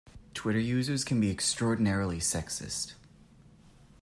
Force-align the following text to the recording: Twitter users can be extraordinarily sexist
Twitter 0.33 0.57
users 0.59 1.03
can 1.03 1.21
be 1.21 1.29
extraordinarily 1.29 2.17
sexist 2.17 2.95